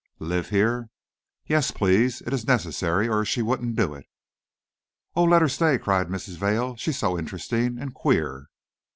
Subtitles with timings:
[0.17, 0.89] "Live here?"
[1.45, 2.21] "Yes, please.
[2.23, 4.07] It is necessary, or she wouldn't do it."
[5.15, 6.37] "Oh, let her stay!" cried Mrs.
[6.37, 8.47] Vail; "she's so interesting and queer!"